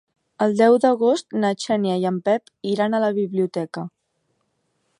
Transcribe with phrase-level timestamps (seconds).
[0.43, 3.85] El deu d'agost na Xènia i en Pep iran a la biblioteca.